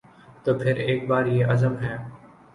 [0.43, 1.95] تو پھر ایک بار یہ عزم ہے